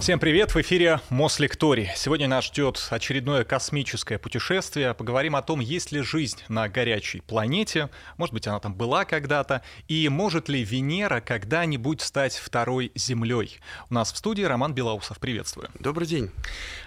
[0.00, 0.54] Всем привет!
[0.54, 1.90] В эфире Мослекторий.
[1.96, 4.94] Сегодня нас ждет очередное космическое путешествие.
[4.94, 9.60] Поговорим о том, есть ли жизнь на горячей планете, может быть, она там была когда-то,
[9.88, 13.58] и может ли Венера когда-нибудь стать второй Землей.
[13.90, 15.18] У нас в студии Роман Белоусов.
[15.18, 15.68] Приветствую.
[15.80, 16.30] Добрый день.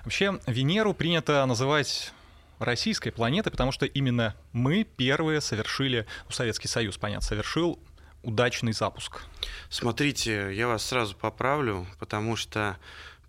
[0.05, 2.13] Вообще, Венеру принято называть
[2.59, 7.77] российской планетой, потому что именно мы первые совершили, ну, Советский Союз, понятно, совершил
[8.23, 9.21] удачный запуск.
[9.69, 12.77] Смотрите, я вас сразу поправлю, потому что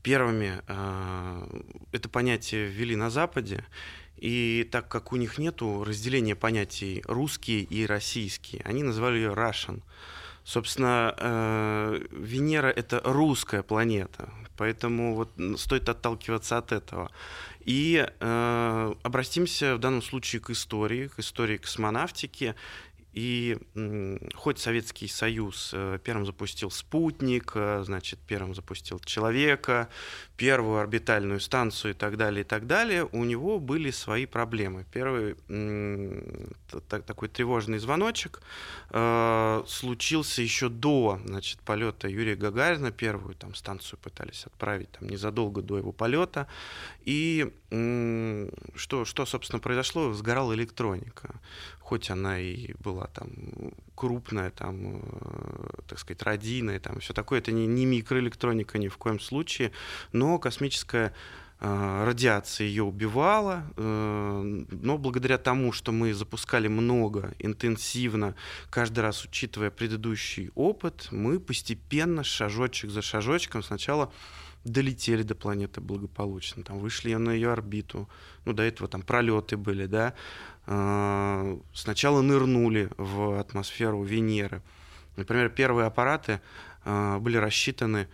[0.02, 1.60] первыми э,
[1.92, 3.64] это понятие ввели на Западе,
[4.16, 9.82] и так как у них нет разделения понятий русские и российские, они назвали ее Russian.
[10.44, 17.10] Собственно, э, Венера это русская планета, поэтому вот стоит отталкиваться от этого.
[17.64, 22.56] И э, обратимся в данном случае к истории, к истории космонавтики.
[23.12, 23.58] И
[24.34, 29.88] хоть Советский Союз э, первым запустил спутник, э, значит, первым запустил человека,
[30.36, 34.86] первую орбитальную станцию и так далее, и так далее, у него были свои проблемы.
[34.92, 35.36] Первый
[36.88, 38.40] такой тревожный звоночек
[38.90, 45.60] э, случился еще до значит, полета Юрия Гагарина, первую там, станцию пытались отправить там, незадолго
[45.60, 46.46] до его полета.
[47.04, 47.52] И
[48.74, 50.12] что, что, собственно, произошло?
[50.12, 51.34] Сгорала электроника
[51.92, 53.28] хоть она и была там
[53.94, 58.96] крупная, там, э, так сказать, радийная, там, все такое, это не, не микроэлектроника ни в
[58.96, 59.72] коем случае,
[60.10, 61.12] но космическая
[61.60, 68.36] э, радиация ее убивала, э, но благодаря тому, что мы запускали много, интенсивно,
[68.70, 74.10] каждый раз учитывая предыдущий опыт, мы постепенно, шажочек за шажочком, сначала
[74.64, 78.08] долетели до планеты благополучно, там вышли на ее орбиту,
[78.44, 80.14] ну до этого там пролеты были, да,
[80.66, 84.62] а, сначала нырнули в атмосферу Венеры.
[85.16, 86.40] Например, первые аппараты
[86.84, 88.08] а, были рассчитаны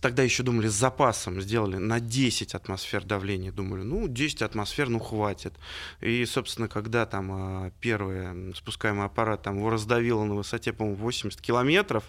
[0.00, 3.52] тогда еще думали с запасом, сделали на 10 атмосфер давления.
[3.52, 5.54] Думали, ну, 10 атмосфер, ну, хватит.
[6.00, 11.40] И, собственно, когда там а, первый спускаемый аппарат там его раздавило на высоте, по-моему, 80
[11.40, 12.04] километров,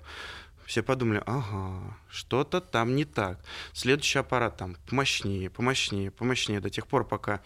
[0.65, 3.39] все подумали, ага, что-то там не так.
[3.73, 7.41] Следующий аппарат там помощнее, помощнее, помощнее, до тех пор, пока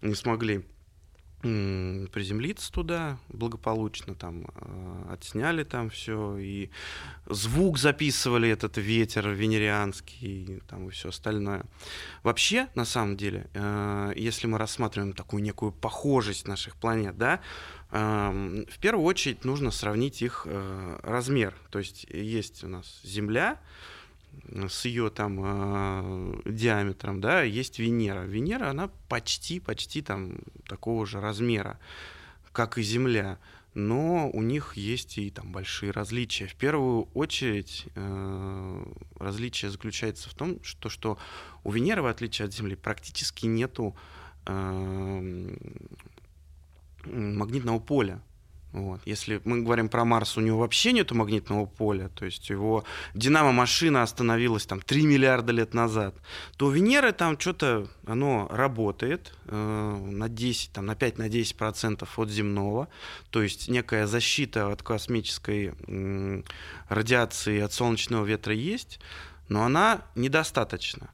[0.00, 0.64] не смогли
[1.42, 6.70] приземлиться туда благополучно, там э, отсняли там все, и
[7.26, 11.64] звук записывали этот ветер венерианский, там и все остальное.
[12.22, 17.40] Вообще, на самом деле, э, если мы рассматриваем такую некую похожесть наших планет, да,
[17.92, 21.54] в первую очередь нужно сравнить их э, размер.
[21.70, 23.60] То есть есть у нас Земля,
[24.68, 28.22] с ее там э, диаметром, да, есть Венера.
[28.22, 31.78] Венера, она почти, почти там такого же размера,
[32.52, 33.38] как и Земля.
[33.74, 36.46] Но у них есть и там большие различия.
[36.46, 38.84] В первую очередь э,
[39.18, 41.18] различие заключается в том, что, что
[41.64, 43.96] у Венеры, в отличие от Земли, практически нету
[44.46, 45.56] э,
[47.06, 48.22] магнитного поля.
[48.72, 49.00] Вот.
[49.04, 54.02] Если мы говорим про Марс, у него вообще нет магнитного поля, то есть его динамо-машина
[54.02, 56.14] остановилась там 3 миллиарда лет назад,
[56.56, 61.56] то у Венеры там что-то, оно работает э, на 10, там, на 5-10% на 10
[61.56, 62.88] процентов от земного,
[63.28, 66.42] то есть некая защита от космической э,
[66.88, 69.00] радиации, от солнечного ветра есть,
[69.48, 71.10] но она недостаточна.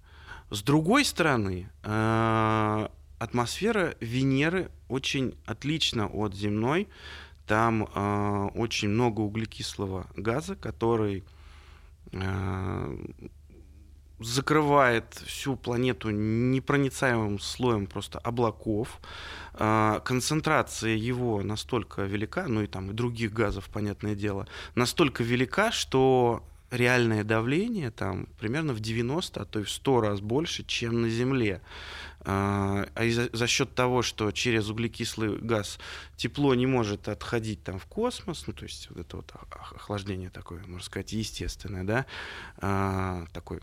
[0.51, 2.89] С другой стороны, э,
[3.19, 6.89] атмосфера Венеры очень отлична от земной,
[7.47, 11.25] там э, очень много углекислого газа, который
[12.13, 12.97] э,
[14.21, 19.01] закрывает всю планету непроницаемым слоем просто облаков.
[19.55, 25.73] Э, концентрация его настолько велика, ну и там и других газов, понятное дело, настолько велика,
[25.73, 31.03] что реальное давление там примерно в 90, а то и в 100 раз больше, чем
[31.03, 31.61] на Земле.
[32.21, 35.79] А, а за, за счет того, что через углекислый газ
[36.17, 40.61] тепло не может отходить там в космос, ну то есть вот это вот охлаждение такое,
[40.67, 42.07] можно сказать, естественное, да,
[42.59, 43.61] а, такой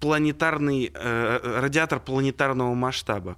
[0.00, 3.36] планетарный э, радиатор планетарного масштаба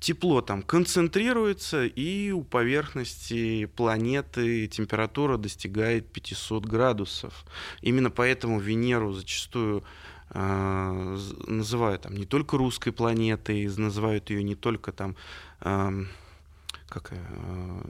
[0.00, 7.44] тепло там концентрируется, и у поверхности планеты температура достигает 500 градусов.
[7.82, 9.84] Именно поэтому Венеру зачастую
[10.30, 15.16] э, называют там не только русской планетой, называют ее не только там
[15.60, 16.04] э,
[16.88, 17.16] как э,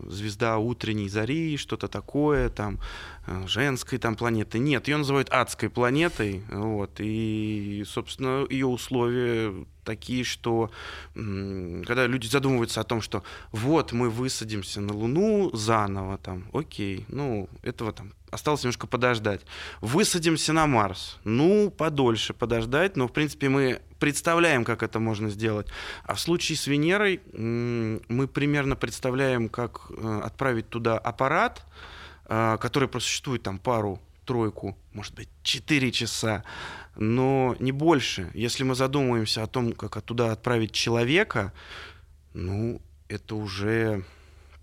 [0.08, 2.78] звезда утренней зари, что-то такое, там
[3.26, 4.58] э, женской там планеты.
[4.58, 9.54] Нет, ее называют адской планетой, вот, и, собственно, ее условия
[9.84, 10.70] такие, что
[11.14, 13.22] когда люди задумываются о том, что
[13.52, 19.42] вот мы высадимся на Луну заново, там, окей, ну, этого там осталось немножко подождать.
[19.80, 21.18] Высадимся на Марс.
[21.24, 25.68] Ну, подольше подождать, но, в принципе, мы представляем, как это можно сделать.
[26.04, 31.64] А в случае с Венерой мы примерно представляем, как э, отправить туда аппарат,
[32.26, 36.44] э, который просуществует там пару тройку, может быть, 4 часа,
[36.96, 38.30] но не больше.
[38.34, 41.52] Если мы задумываемся о том, как оттуда отправить человека,
[42.34, 44.04] ну, это уже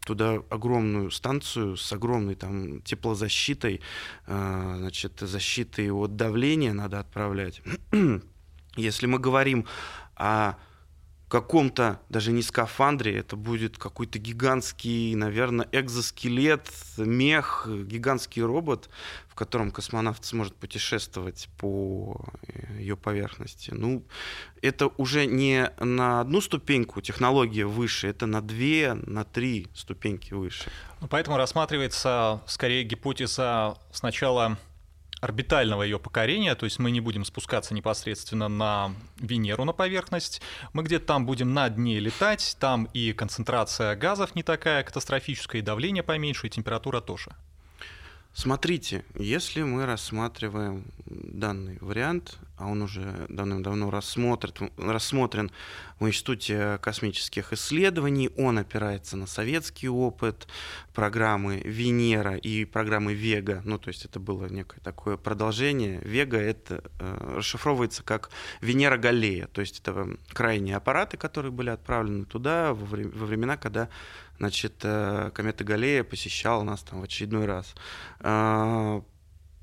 [0.06, 3.82] туда огромную станцию с огромной там теплозащитой,
[4.28, 7.62] э, значит, защитой от давления надо отправлять.
[8.78, 9.66] Если мы говорим
[10.16, 10.54] о
[11.28, 18.90] каком-то, даже не скафандре, это будет какой-то гигантский, наверное, экзоскелет, мех, гигантский робот,
[19.28, 23.72] в котором космонавт сможет путешествовать по э, ее поверхности.
[23.72, 24.04] Ну,
[24.62, 30.70] это уже не на одну ступеньку технология выше, это на две, на три ступеньки выше.
[31.02, 34.58] Ну, поэтому рассматривается скорее гипотеза сначала
[35.22, 40.42] орбитального ее покорения, то есть мы не будем спускаться непосредственно на Венеру на поверхность,
[40.74, 45.66] мы где-то там будем над ней летать, там и концентрация газов не такая катастрофическая, и
[45.66, 47.32] давление поменьше, и температура тоже.
[48.34, 55.52] Смотрите, если мы рассматриваем данный вариант, а он уже давным-давно рассмотрен, рассмотрен
[56.00, 60.48] в Институте космических исследований, он опирается на советский опыт,
[60.94, 66.00] программы Венера и программы Вега, ну то есть это было некое такое продолжение.
[66.02, 68.30] Вега это э, расшифровывается как
[68.62, 73.58] Венера Галлея, то есть это крайние аппараты, которые были отправлены туда во, вре- во времена,
[73.58, 73.90] когда
[74.38, 77.76] значит, э, комета Галлея посещала нас там в очередной раз.
[78.20, 79.02] Э,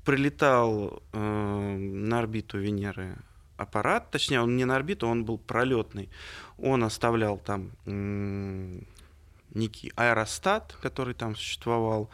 [0.05, 3.17] прилетал э, на орбиту Венеры
[3.57, 6.09] аппарат, точнее, он не на орбиту, он был пролетный.
[6.57, 7.71] Он оставлял там
[9.53, 12.09] некий аэростат, который там существовал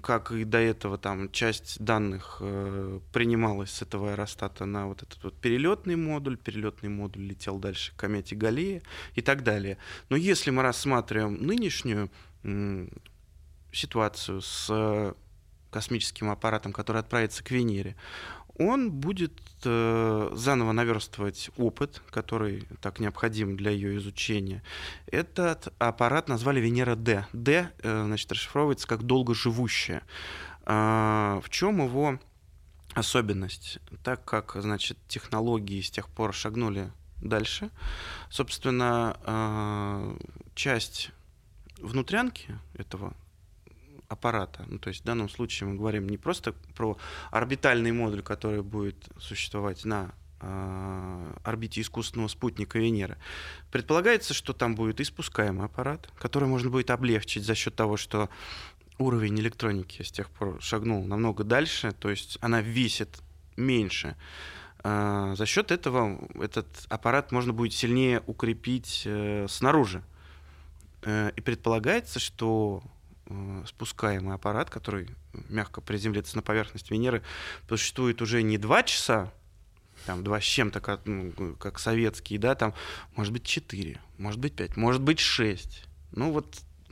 [0.00, 5.22] как и до этого там часть данных э, принималась с этого аэростата на вот этот
[5.24, 8.82] вот перелетный модуль, перелетный модуль летел дальше к комете Галлея
[9.14, 9.78] и так далее.
[10.08, 12.10] Но если мы рассматриваем нынешнюю
[12.42, 12.88] э,
[13.72, 15.14] ситуацию с э,
[15.76, 17.96] космическим аппаратом, который отправится к Венере,
[18.58, 24.62] он будет э, заново наверстывать опыт, который так необходим для ее изучения.
[25.06, 27.26] Этот аппарат назвали Венера-Д.
[27.34, 30.02] Д, э, значит, расшифровывается как долгоживущая.
[30.64, 32.18] Э, в чем его
[32.94, 33.78] особенность?
[34.02, 36.90] Так как, значит, технологии с тех пор шагнули
[37.20, 37.68] дальше,
[38.30, 40.16] собственно, э,
[40.54, 41.10] часть
[41.76, 43.12] внутрянки этого
[44.08, 44.64] аппарата.
[44.68, 46.96] Ну, то есть в данном случае мы говорим не просто про
[47.30, 53.18] орбитальный модуль, который будет существовать на э, орбите искусственного спутника Венеры.
[53.70, 58.28] Предполагается, что там будет и спускаемый аппарат, который можно будет облегчить за счет того, что
[58.98, 63.20] уровень электроники с тех пор шагнул намного дальше, то есть она весит
[63.56, 64.16] меньше.
[64.84, 70.02] Э, за счет этого этот аппарат можно будет сильнее укрепить э, снаружи.
[71.02, 72.82] Э, и предполагается, что
[73.66, 75.08] спускаемый аппарат, который
[75.48, 77.22] мягко приземлится на поверхность Венеры,
[77.68, 79.32] существует уже не два часа,
[80.04, 82.74] там два с чем-то, как, ну, как советские, да, там,
[83.14, 85.84] может быть, четыре, может быть, пять, может быть, шесть.
[86.12, 86.46] Ну вот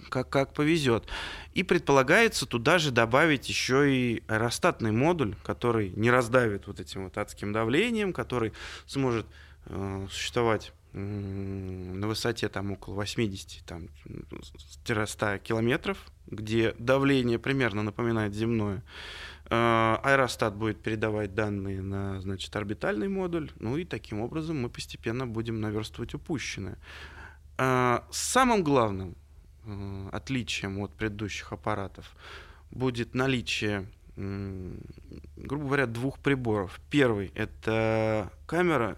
[0.09, 1.07] как, как повезет.
[1.55, 7.17] И предполагается туда же добавить еще и аэростатный модуль, который не раздавит вот этим вот
[7.17, 8.53] адским давлением, который
[8.87, 9.26] сможет
[9.67, 13.89] э, существовать на высоте там около 80 там,
[15.07, 18.83] 100 километров, где давление примерно напоминает земное.
[19.47, 25.27] Э, аэростат будет передавать данные на значит, орбитальный модуль, ну и таким образом мы постепенно
[25.27, 26.79] будем наверстывать упущенное.
[27.59, 29.17] Э, самым главным
[29.65, 32.15] э, отличием от предыдущих аппаратов
[32.71, 33.87] будет наличие
[34.17, 36.81] грубо говоря, двух приборов.
[36.89, 38.97] Первый— это камера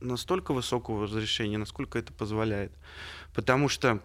[0.00, 2.72] настолько высокого разрешения, насколько это позволяет.
[3.34, 4.02] Потому что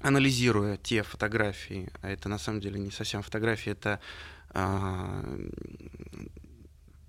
[0.00, 4.00] анализируя те фотографии, а это на самом деле не совсем фотографии, это
[4.50, 5.24] а,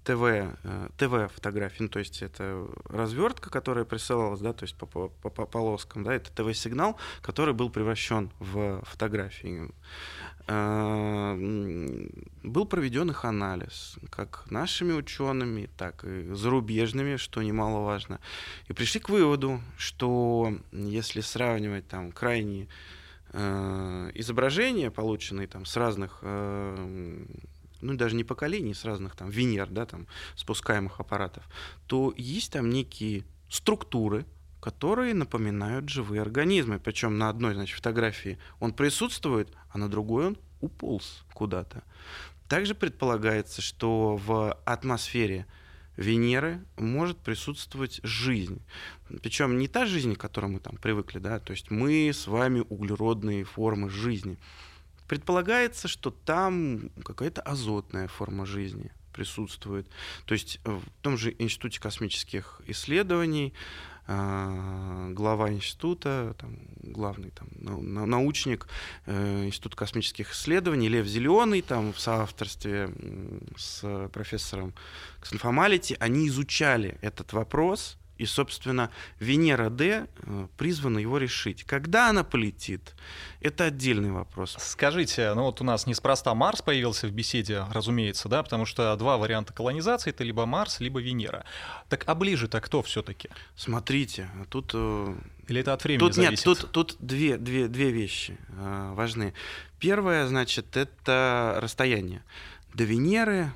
[0.08, 4.86] ТВ, э, ТВ фотографии, ну, то есть это развертка, которая присылалась, да, то есть по,
[4.86, 9.70] по, по полоскам, да, это ТВ-сигнал, который был превращен в фотографии.
[10.48, 11.36] Э,
[12.44, 18.20] был проведен их анализ, как нашими учеными, так и зарубежными, что немаловажно.
[18.70, 22.70] И пришли к выводу, что если сравнивать там крайние
[23.34, 27.26] э, изображения, полученные там с разных э,
[27.82, 31.44] ну даже не поколений, с разных там Венер, да, там спускаемых аппаратов,
[31.88, 34.26] то есть там некие структуры,
[34.68, 36.78] которые напоминают живые организмы.
[36.78, 41.84] Причем на одной значит, фотографии он присутствует, а на другой он уполз куда-то.
[42.50, 45.46] Также предполагается, что в атмосфере
[45.96, 48.62] Венеры может присутствовать жизнь.
[49.24, 52.62] Причем не та жизнь, к которой мы там привыкли, да, то есть мы с вами
[52.68, 54.38] углеродные формы жизни.
[55.08, 59.88] Предполагается, что там какая-то азотная форма жизни присутствует.
[60.26, 63.54] То есть в том же Институте космических исследований
[64.08, 67.50] глава института, там, главный там,
[68.10, 68.68] научник
[69.06, 72.90] э, Института космических исследований Лев Зеленый, там, в соавторстве
[73.58, 74.74] с профессором
[75.20, 81.64] Ксенфомалити, они изучали этот вопрос, и, собственно, Венера-Д э, призвана его решить.
[81.64, 82.96] Когда она полетит,
[83.42, 84.56] это отдельный вопрос.
[84.60, 89.18] Скажите, ну вот у нас неспроста Марс появился в беседе, разумеется, да, потому что два
[89.18, 91.46] варианта колонизации— это либо Марс, либо Венера.
[91.90, 94.72] Так а ближе-то кто все таки Смотрите, тут...
[94.74, 95.16] Э,
[95.48, 96.46] Или это от времени тут, зависит?
[96.46, 99.34] Нет, тут, тут две, две, две вещи э, важны.
[99.80, 102.24] Первое, значит, это расстояние.
[102.74, 103.52] До Венеры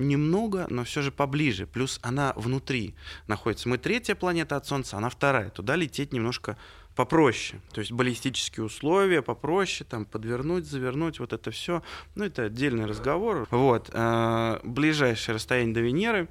[0.00, 1.66] немного, но все же поближе.
[1.66, 2.94] Плюс она внутри
[3.26, 3.68] находится.
[3.68, 5.50] Мы третья планета от Солнца, она вторая.
[5.50, 6.56] Туда лететь немножко
[6.96, 7.60] попроще.
[7.72, 11.82] То есть баллистические условия попроще, там подвернуть, завернуть, вот это все.
[12.14, 13.46] Ну, это отдельный разговор.
[13.50, 13.90] Вот.
[13.92, 16.28] Э, ближайшее расстояние до Венеры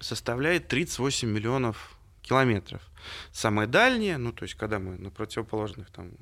[0.00, 2.82] составляет 38 миллионов километров.
[3.32, 6.12] Самое дальнее, ну, то есть, когда мы на противоположных там э,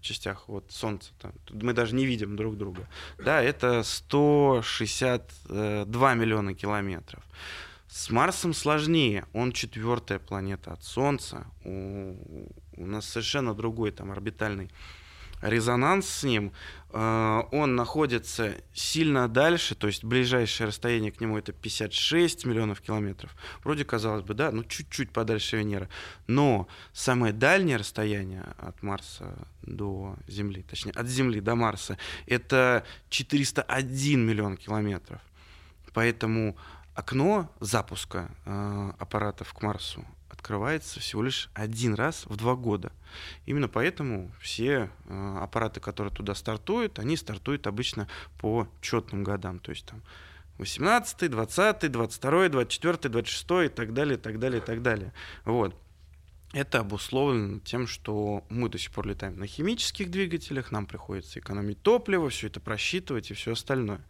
[0.00, 7.24] частях вот Солнца, там, мы даже не видим друг друга, да, это 162 миллиона километров.
[7.88, 12.16] С Марсом сложнее, он четвертая планета от Солнца, у,
[12.76, 14.70] у нас совершенно другой там орбитальный
[15.40, 16.52] резонанс с ним,
[16.90, 23.34] э, он находится сильно дальше, то есть ближайшее расстояние к нему это 56 миллионов километров.
[23.62, 25.88] Вроде казалось бы, да, ну чуть-чуть подальше Венеры.
[26.26, 34.20] Но самое дальнее расстояние от Марса до Земли, точнее от Земли до Марса, это 401
[34.26, 35.20] миллион километров.
[35.92, 36.56] Поэтому
[36.94, 42.92] окно запуска э, аппаратов к Марсу открывается всего лишь один раз в два года.
[43.46, 49.58] Именно поэтому все э, аппараты, которые туда стартуют, они стартуют обычно по четным годам.
[49.58, 50.02] То есть там
[50.58, 55.12] 18, 20, 22, 24, 26 и так далее, и так далее, и так далее.
[55.44, 55.74] Вот.
[56.56, 61.82] Это обусловлено тем, что мы до сих пор летаем на химических двигателях, нам приходится экономить
[61.82, 64.00] топливо, все это просчитывать и все остальное.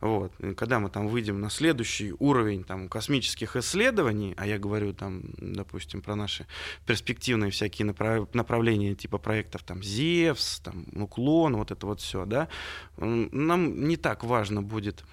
[0.00, 0.32] Вот.
[0.40, 5.24] И когда мы там выйдем на следующий уровень там, космических исследований, а я говорю там,
[5.36, 6.46] допустим, про наши
[6.86, 8.32] перспективные всякие направ...
[8.32, 12.48] направления типа проектов там Зевс, там Уклон, вот это вот все, да,
[12.96, 15.04] нам не так важно будет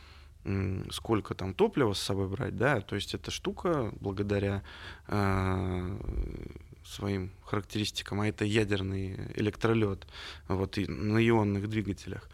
[0.91, 4.63] сколько там топлива с собой брать, да, то есть эта штука благодаря
[5.07, 5.97] э,
[6.87, 10.07] своим характеристикам, а это ядерный электролет
[10.47, 12.29] вот, и на ионных двигателях,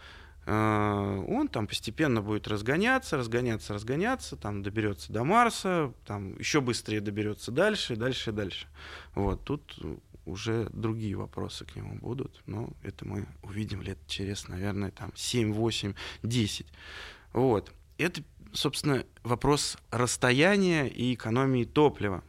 [0.45, 7.01] э, он там постепенно будет разгоняться, разгоняться, разгоняться, там доберется до Марса, там еще быстрее
[7.01, 8.67] доберется дальше, дальше, дальше.
[9.15, 9.79] Вот тут
[10.25, 15.53] уже другие вопросы к нему будут, но это мы увидим лет через, наверное, там 7,
[15.53, 15.93] 8,
[16.24, 16.67] 10.
[17.33, 17.72] Вот.
[17.98, 22.24] Это, собственно, вопрос расстояния и экономии топлива.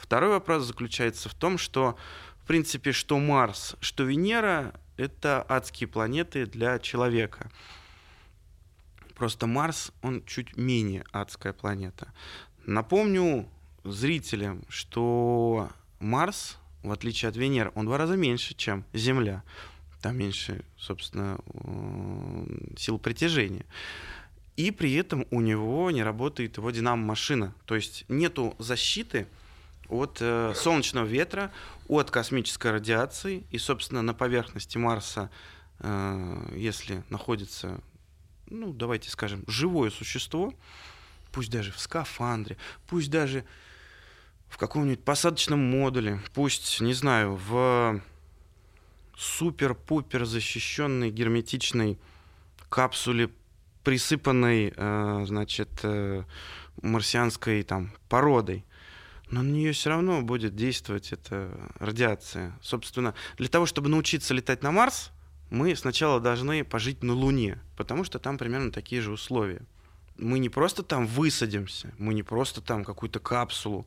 [0.00, 1.96] Второй вопрос заключается в том, что,
[2.42, 7.50] в принципе, что Марс, что Венера— это адские планеты для человека.
[9.14, 12.12] Просто Марс, он чуть менее адская планета.
[12.64, 13.46] Напомню
[13.84, 15.68] зрителям, что
[16.00, 19.44] Марс, в отличие от Венеры, он в два раза меньше, чем Земля.
[20.00, 21.38] Там меньше, собственно,
[22.78, 23.66] сил притяжения.
[24.56, 27.54] И при этом у него не работает его динамо-машина.
[27.66, 29.26] То есть нету защиты—
[29.90, 31.52] от э, солнечного ветра,
[31.88, 33.44] от космической радиации.
[33.50, 35.30] И, собственно, на поверхности Марса,
[35.80, 37.80] э, если находится,
[38.46, 40.54] ну, давайте скажем, живое существо,
[41.32, 42.56] пусть даже в скафандре,
[42.86, 43.44] пусть даже
[44.48, 48.00] в каком-нибудь посадочном модуле, пусть, не знаю, в
[49.16, 51.98] супер-пупер защищенной герметичной
[52.68, 53.30] капсуле,
[53.84, 56.24] присыпанной, э, значит, э,
[56.82, 58.64] марсианской там породой
[59.30, 62.58] но на нее все равно будет действовать эта радиация.
[62.60, 65.12] Собственно, для того, чтобы научиться летать на Марс,
[65.50, 69.62] мы сначала должны пожить на Луне, потому что там примерно такие же условия.
[70.16, 73.86] Мы не просто там высадимся, мы не просто там какую-то капсулу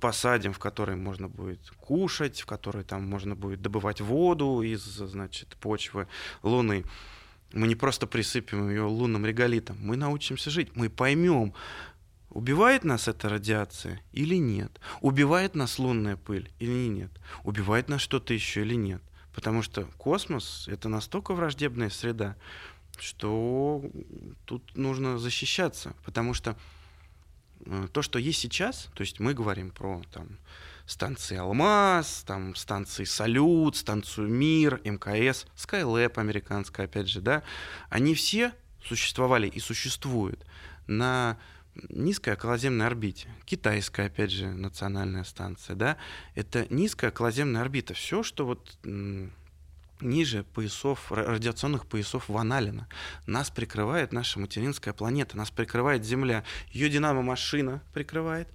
[0.00, 5.56] посадим, в которой можно будет кушать, в которой там можно будет добывать воду из, значит,
[5.60, 6.08] почвы
[6.42, 6.84] Луны.
[7.52, 11.54] Мы не просто присыпем ее лунным реголитом, мы научимся жить, мы поймем,
[12.36, 14.78] Убивает нас эта радиация или нет?
[15.00, 17.10] Убивает нас лунная пыль или нет?
[17.44, 19.00] Убивает нас что-то еще или нет?
[19.34, 22.36] Потому что космос— это настолько враждебная среда,
[22.98, 23.82] что
[24.44, 26.58] тут нужно защищаться, потому что
[27.64, 30.36] э, то, что есть сейчас, то есть мы говорим про там,
[30.84, 37.42] станции «Алмаз», там, станции «Салют», станцию «Мир», МКС, Skylab американская, опять же, да,
[37.88, 38.52] они все
[38.84, 40.44] существовали и существуют
[40.86, 41.38] на
[41.88, 43.28] низкой околоземной орбите.
[43.44, 45.96] Китайская, опять же, национальная станция, да,
[46.34, 47.94] это низкая околоземная орбита.
[47.94, 48.78] Все, что вот
[50.00, 52.86] ниже поясов, радиационных поясов Ваналина.
[53.26, 56.44] Нас прикрывает наша материнская планета, нас прикрывает Земля.
[56.70, 58.48] Ее динамо-машина прикрывает.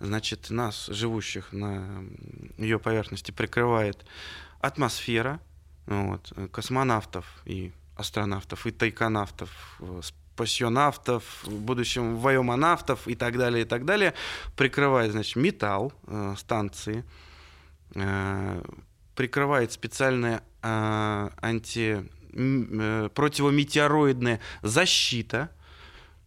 [0.00, 2.04] Значит, нас, живущих на
[2.56, 4.04] ее поверхности, прикрывает
[4.60, 5.40] атмосфера,
[5.86, 9.80] вот, космонавтов и астронавтов, и тайконавтов,
[10.40, 14.14] спасионавтов, в будущем воемонавтов и так далее, и так далее,
[14.56, 17.04] прикрывает, значит, металл э, станции,
[17.94, 18.62] э,
[19.14, 25.50] прикрывает специальная э, анти э, противометеороидная защита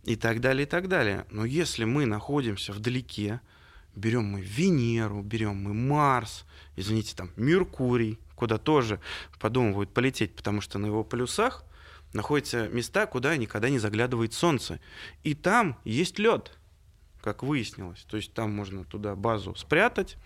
[0.03, 1.25] и так далее, и так далее.
[1.31, 3.41] Но если мы находимся вдалеке,
[3.95, 8.99] берем мы Венеру, берем мы Марс, извините, там Меркурий, куда тоже
[9.39, 11.63] подумывают полететь, потому что на его полюсах
[12.13, 14.79] находятся места, куда никогда не заглядывает Солнце.
[15.23, 16.57] И там есть лед,
[17.21, 18.05] как выяснилось.
[18.09, 20.17] То есть там можно туда базу спрятать,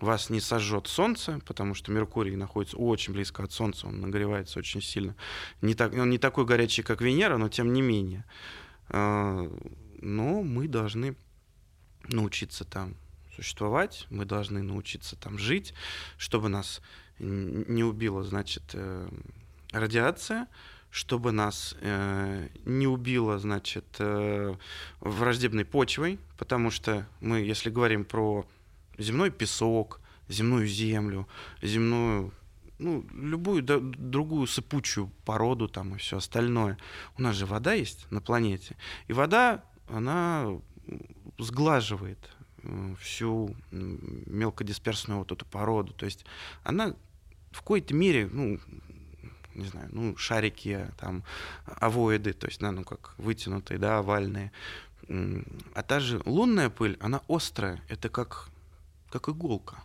[0.00, 4.80] вас не сожжет солнце, потому что Меркурий находится очень близко от Солнца, он нагревается очень
[4.80, 5.16] сильно.
[5.60, 8.24] Не так, он не такой горячий, как Венера, но тем не менее.
[8.88, 9.50] А,
[10.00, 11.16] но мы должны
[12.04, 12.94] научиться там
[13.34, 15.74] существовать, мы должны научиться там жить,
[16.16, 16.80] чтобы нас
[17.18, 19.08] не убила, значит, э,
[19.72, 20.46] радиация,
[20.90, 24.54] чтобы нас э, не убило, значит, э,
[25.00, 28.46] враждебной почвой, потому что мы, если говорим про
[28.96, 31.28] земной песок, земную землю,
[31.62, 32.32] земную,
[32.78, 36.78] ну, любую да, другую сыпучую породу там и все остальное.
[37.16, 38.76] У нас же вода есть на планете.
[39.08, 40.58] И вода, она
[41.38, 42.18] сглаживает
[42.62, 45.92] э, всю мелкодисперсную вот эту породу.
[45.92, 46.24] То есть
[46.62, 46.94] она
[47.50, 48.58] в какой-то мере, ну,
[49.58, 51.24] не знаю, ну, шарики, там,
[51.64, 54.52] овоиды, то есть, да, ну, как вытянутые, да, овальные.
[55.74, 58.50] А та же лунная пыль, она острая, это как
[59.10, 59.82] как иголка.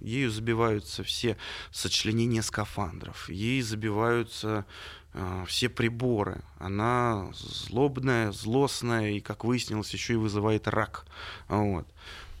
[0.00, 1.36] Ею забиваются все
[1.70, 4.66] сочленения скафандров, ей забиваются
[5.12, 6.42] э, все приборы.
[6.58, 11.06] Она злобная, злостная и, как выяснилось, еще и вызывает рак.
[11.46, 11.86] Вот.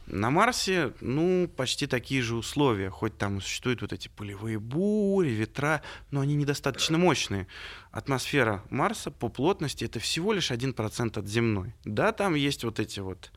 [0.06, 5.82] На Марсе, ну, почти такие же условия, хоть там существуют вот эти пылевые бури, ветра,
[6.10, 7.48] но они недостаточно мощные.
[7.90, 11.74] Атмосфера Марса по плотности это всего лишь 1% от земной.
[11.84, 13.32] Да, там есть вот эти вот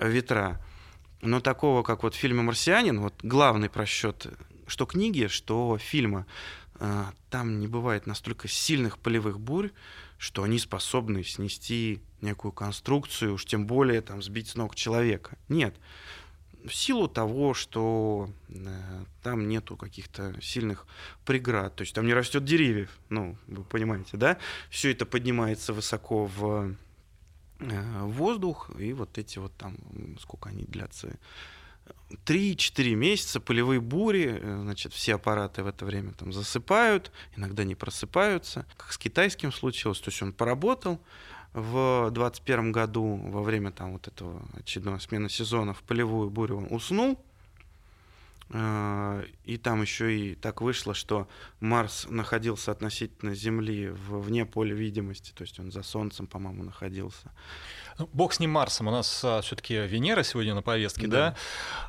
[0.00, 0.64] ветра,
[1.20, 4.28] но такого, как вот в фильме «Марсианин», вот главный просчет
[4.66, 6.26] что книги, что фильма,
[6.80, 9.70] э, там не бывает настолько сильных полевых бурь,
[10.22, 15.36] что они способны снести некую конструкцию, уж тем более там сбить с ног человека.
[15.48, 15.74] Нет.
[16.64, 20.86] В силу того, что э, там нету каких-то сильных
[21.24, 24.38] преград, то есть там не растет деревьев, ну, вы понимаете, да?
[24.70, 26.76] Все это поднимается высоко в
[27.70, 29.76] Э, воздух, и вот эти вот там,
[30.18, 31.16] сколько они длятся,
[32.24, 37.74] 3-4 месяца пылевые бури, э, значит, все аппараты в это время там засыпают, иногда не
[37.74, 41.00] просыпаются, как с китайским случилось, то есть он поработал
[41.52, 46.68] в 21 году во время там вот этого очередного смены сезона в полевую бурю он
[46.70, 47.18] уснул,
[48.52, 51.26] и там еще и так вышло, что
[51.60, 57.32] Марс находился относительно Земли вне поля видимости, то есть он за Солнцем, по-моему, находился.
[57.98, 61.36] Ну, бог с ним Марсом, у нас а, все-таки Венера сегодня на повестке, да.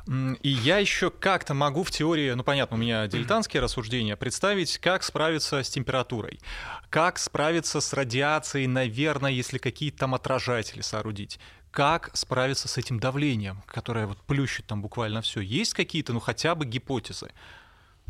[0.06, 0.36] да?
[0.42, 5.02] И я еще как-то могу в теории, ну понятно, у меня дилетантские рассуждения, представить, как
[5.02, 6.40] справиться с температурой,
[6.88, 11.38] как справиться с радиацией, наверное, если какие-то там отражатели соорудить,
[11.74, 15.40] как справиться с этим давлением, которое вот плющит там буквально все?
[15.40, 17.32] Есть какие-то, ну хотя бы гипотезы?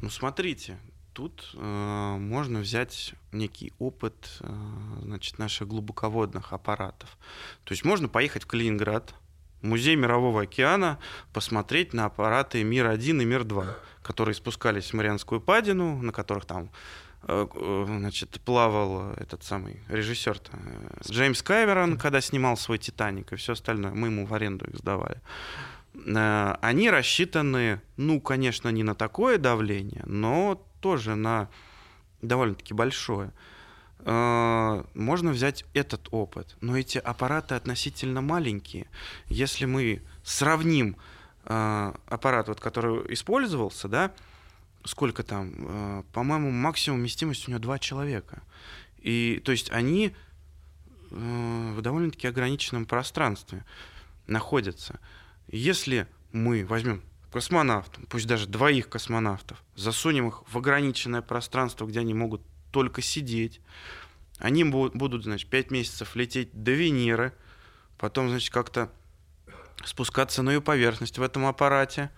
[0.02, 0.78] Ну смотрите,
[1.14, 4.54] тут э, можно взять некий опыт э,
[5.00, 7.16] значит, наших глубоководных аппаратов.
[7.64, 9.14] То есть можно поехать в Калининград,
[9.62, 10.98] музей Мирового океана,
[11.32, 16.68] посмотреть на аппараты Мир-1 и Мир-2, которые спускались в Марианскую падину, на которых там
[17.26, 23.92] значит, плавал этот самый режиссер э, Джеймс Кайверон, когда снимал свой «Титаник» и все остальное.
[23.92, 25.20] Мы ему в аренду их сдавали.
[25.94, 31.48] Они рассчитаны, ну, конечно, не на такое давление, но тоже на
[32.20, 33.30] довольно-таки большое.
[34.04, 38.86] Можно взять этот опыт, но эти аппараты относительно маленькие.
[39.28, 40.96] Если мы сравним
[41.44, 44.10] аппарат, вот, который использовался, да,
[44.84, 48.42] сколько там, э, по-моему, максимум вместимость у него два человека.
[48.98, 50.14] И, то есть они
[51.10, 53.64] э, в довольно-таки ограниченном пространстве
[54.26, 55.00] находятся.
[55.48, 62.14] Если мы возьмем космонавтов, пусть даже двоих космонавтов, засунем их в ограниченное пространство, где они
[62.14, 63.60] могут только сидеть,
[64.38, 67.32] они будут, значит, пять месяцев лететь до Венеры,
[67.98, 68.90] потом, значит, как-то
[69.84, 72.10] спускаться на ее поверхность в этом аппарате.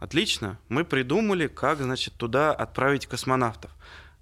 [0.00, 3.70] Отлично, мы придумали, как, значит, туда отправить космонавтов.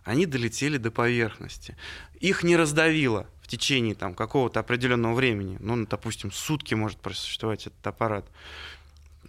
[0.03, 1.77] Они долетели до поверхности.
[2.19, 5.57] Их не раздавило в течение там, какого-то определенного времени.
[5.61, 8.27] Ну, допустим, сутки может просуществовать этот аппарат.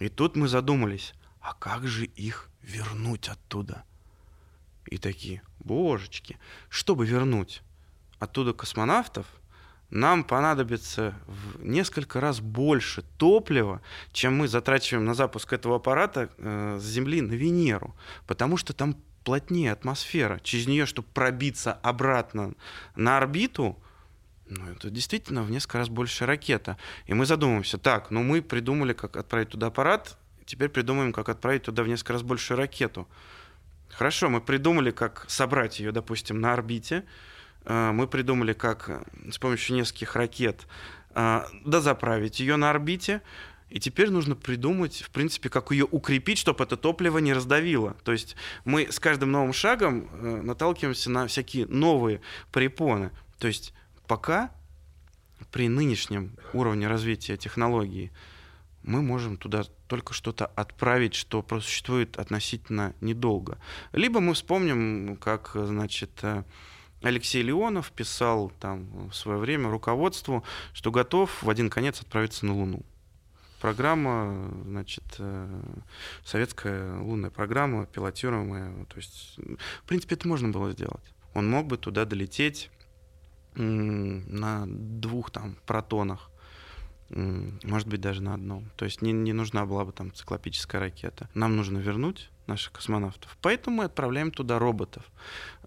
[0.00, 3.84] И тут мы задумались, а как же их вернуть оттуда?
[4.86, 6.36] И такие, божечки,
[6.68, 7.62] чтобы вернуть
[8.18, 9.26] оттуда космонавтов,
[9.90, 16.78] нам понадобится в несколько раз больше топлива, чем мы затрачиваем на запуск этого аппарата э,
[16.80, 17.94] с Земли на Венеру,
[18.26, 20.40] потому что там плотнее атмосфера.
[20.42, 22.54] Через нее, чтобы пробиться обратно
[22.94, 23.78] на орбиту,
[24.46, 26.76] ну, это действительно в несколько раз больше ракета.
[27.06, 31.62] И мы задумываемся, так, ну мы придумали, как отправить туда аппарат, теперь придумаем, как отправить
[31.62, 33.08] туда в несколько раз больше ракету.
[33.88, 37.04] Хорошо, мы придумали, как собрать ее, допустим, на орбите.
[37.64, 40.66] Э, мы придумали, как э, с помощью нескольких ракет
[41.14, 43.22] э, дозаправить ее на орбите.
[43.68, 47.96] И теперь нужно придумать, в принципе, как ее укрепить, чтобы это топливо не раздавило.
[48.02, 50.08] То есть мы с каждым новым шагом
[50.44, 52.20] наталкиваемся на всякие новые
[52.50, 53.12] препоны.
[53.38, 53.72] То есть
[54.08, 54.50] пока
[55.52, 58.10] при нынешнем уровне развития технологий
[58.82, 63.58] мы можем туда только что-то отправить, что просуществует относительно недолго.
[63.92, 66.44] Либо мы вспомним, как, значит, э,
[67.02, 72.54] Алексей Леонов писал там в свое время руководству, что готов в один конец отправиться на
[72.54, 72.82] Луну.
[73.60, 75.62] Программа, значит, э,
[76.24, 78.86] советская лунная программа, пилотируемая.
[78.86, 79.38] То есть,
[79.82, 81.04] в принципе, это можно было сделать.
[81.34, 82.70] Он мог бы туда долететь
[83.54, 86.30] на двух там протонах
[87.10, 88.70] может быть, даже на одном.
[88.76, 91.28] То есть не, не нужна была бы там циклопическая ракета.
[91.34, 93.36] Нам нужно вернуть наших космонавтов.
[93.40, 95.04] Поэтому мы отправляем туда роботов.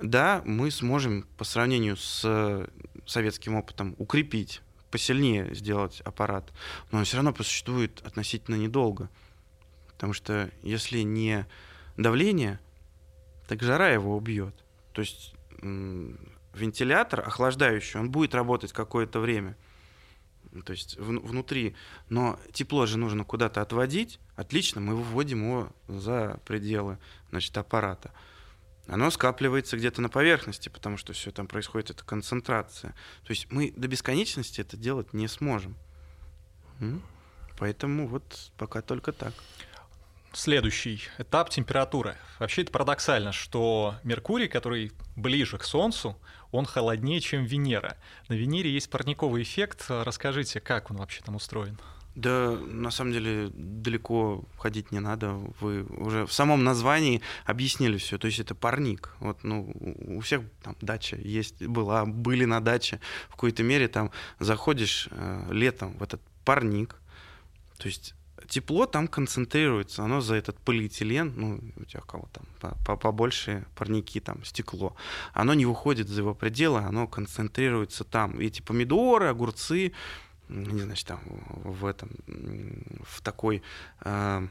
[0.01, 2.67] Да, мы сможем по сравнению с
[3.05, 6.51] советским опытом укрепить, посильнее сделать аппарат,
[6.91, 9.09] но он все равно существует относительно недолго.
[9.87, 11.47] Потому что если не
[11.97, 12.59] давление,
[13.47, 14.55] так жара его убьет.
[14.93, 15.33] То есть
[16.53, 19.57] вентилятор охлаждающий, он будет работать какое-то время–
[20.61, 21.75] то есть в, внутри.
[22.09, 24.19] Но тепло же нужно куда-то отводить.
[24.35, 26.97] Отлично, мы выводим его за пределы
[27.29, 28.11] значит, аппарата.
[28.87, 32.91] Оно скапливается где-то на поверхности, потому что все там происходит, это концентрация.
[33.23, 35.77] То есть мы до бесконечности это делать не сможем.
[37.57, 39.33] Поэтому вот пока только так.
[40.33, 42.17] Следующий этап температура.
[42.39, 46.17] Вообще это парадоксально, что Меркурий, который ближе к Солнцу,
[46.51, 47.97] он холоднее, чем Венера.
[48.27, 49.85] На Венере есть парниковый эффект.
[49.89, 51.79] Расскажите, как он вообще там устроен?
[52.15, 55.33] Да, на самом деле далеко ходить не надо.
[55.59, 58.17] Вы уже в самом названии объяснили все.
[58.17, 59.15] То есть это парник.
[59.19, 59.71] Вот, ну,
[60.05, 62.99] у всех там дача есть, была, были на даче.
[63.29, 66.95] В какой-то мере там заходишь э, летом в этот парник.
[67.77, 68.13] То есть
[68.47, 74.43] тепло там концентрируется, оно за этот полиэтилен, ну, у тебя кого там, побольше парники, там,
[74.43, 74.95] стекло,
[75.33, 78.39] оно не выходит за его пределы, оно концентрируется там.
[78.39, 79.93] Эти помидоры, огурцы,
[80.49, 81.19] не знаю, там,
[81.63, 82.09] в этом,
[83.03, 83.61] в такой
[84.01, 84.47] э,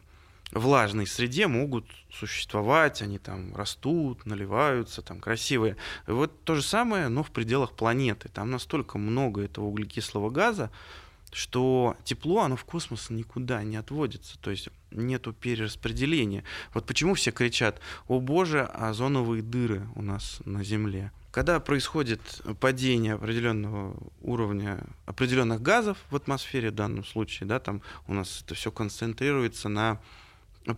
[0.53, 5.77] влажной среде могут существовать, они там растут, наливаются, там красивые.
[6.07, 8.29] Вот то же самое, но в пределах планеты.
[8.29, 10.71] Там настолько много этого углекислого газа,
[11.33, 16.45] что тепло, оно в космос никуда не отводится, то есть нету перераспределения.
[16.75, 21.11] Вот почему все кричат, о боже, озоновые дыры у нас на Земле.
[21.33, 22.21] Когда происходит
[22.61, 28.55] падение определенного уровня определенных газов в атмосфере в данном случае, да, там у нас это
[28.55, 29.99] все концентрируется на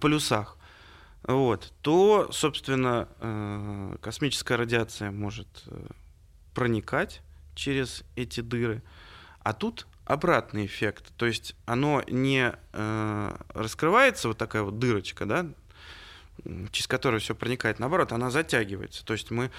[0.01, 0.57] полюсах,
[1.25, 5.87] вот, то, собственно, э, космическая радиация может э,
[6.55, 7.21] проникать
[7.57, 8.83] через эти дыры,
[9.43, 11.13] а тут обратный эффект.
[11.17, 15.47] То есть оно не э, раскрывается, вот такая вот дырочка, да,
[16.71, 19.05] через которую все проникает, наоборот, она затягивается.
[19.05, 19.51] То есть мы,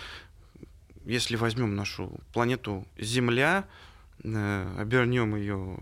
[1.05, 3.67] если возьмем нашу планету Земля,
[4.23, 5.77] э, обернем ее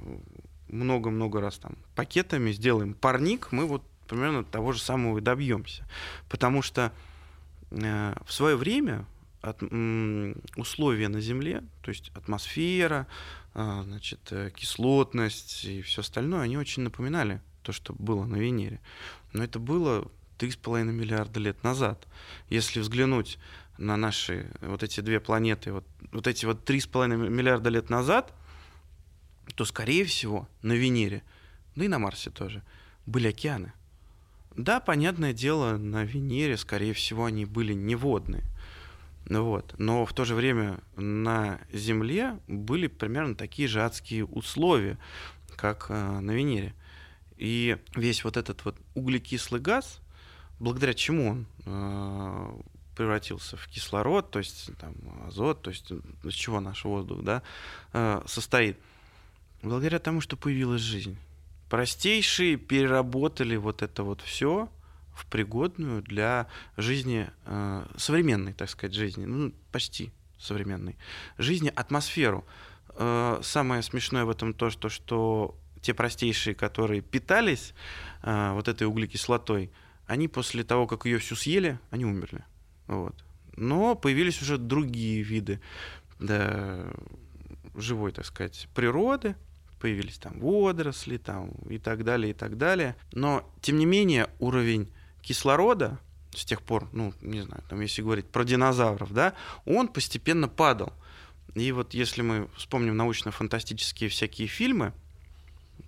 [0.67, 5.87] много-много раз там пакетами, сделаем парник, мы вот примерно того же самого и добьемся.
[6.29, 6.91] Потому что
[7.71, 9.05] э, в свое время
[9.41, 9.61] от,
[10.55, 13.07] условия на Земле, то есть атмосфера,
[13.53, 18.79] а, значит, э, кислотность и все остальное, они очень напоминали то, что было на Венере.
[19.31, 20.09] Но это было
[20.39, 22.07] 3,5 миллиарда лет назад.
[22.49, 23.37] Если взглянуть
[23.77, 28.33] на наши вот эти две планеты, вот, вот эти вот 3,5 миллиарда лет назад,
[29.55, 31.23] то, скорее всего, на Венере,
[31.75, 32.63] да и на Марсе тоже,
[33.05, 33.73] были океаны.
[34.55, 38.43] Да, понятное дело, на Венере, скорее всего, они были не водные.
[39.25, 39.73] Вот.
[39.77, 44.97] Но в то же время на Земле были примерно такие же адские условия,
[45.55, 46.73] как э, на Венере.
[47.37, 50.01] И весь вот этот вот углекислый газ,
[50.59, 52.61] благодаря чему он э,
[52.95, 54.93] превратился в кислород, то есть там,
[55.27, 55.91] азот, то есть
[56.23, 57.41] из чего наш воздух да,
[57.93, 58.77] э, состоит,
[59.61, 61.17] благодаря тому, что появилась жизнь.
[61.69, 64.69] Простейшие переработали вот это вот все
[65.15, 70.97] в пригодную для жизни, э, современной, так сказать, жизни, ну, почти современной,
[71.37, 72.45] жизни атмосферу.
[72.95, 77.73] Э, самое смешное в этом то, что, что те простейшие, которые питались
[78.21, 79.69] вот этой углекислотой,
[80.07, 82.45] они после того, как ее всю съели, они умерли.
[82.87, 83.15] Вот.
[83.55, 85.59] Но появились уже другие виды
[86.19, 86.85] да,
[87.75, 89.35] живой, так сказать, природы,
[89.79, 92.95] появились там водоросли там, и так далее, и так далее.
[93.11, 94.91] Но, тем не менее, уровень
[95.21, 95.99] кислорода
[96.33, 99.33] с тех пор, ну, не знаю, там, если говорить про динозавров, да,
[99.65, 100.93] он постепенно падал.
[101.53, 104.93] И вот если мы вспомним научно-фантастические всякие фильмы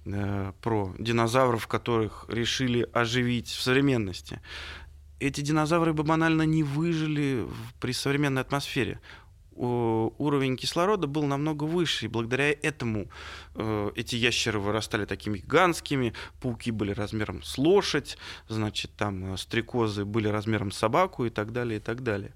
[0.06, 4.42] э, про динозавров, которых решили оживить в современности,
[5.20, 7.48] эти динозавры бы банально не выжили
[7.80, 9.00] при современной атмосфере
[9.56, 13.08] уровень кислорода был намного выше, и благодаря этому
[13.54, 18.18] э, эти ящеры вырастали такими гигантскими, пауки были размером с лошадь,
[18.50, 22.34] значит, там э, стрекозы были размером с собаку и так далее, и так далее.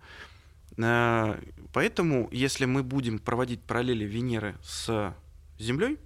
[0.78, 1.38] Э,
[1.74, 5.14] поэтому, если мы будем проводить параллели Венеры с
[5.58, 5.98] Землей,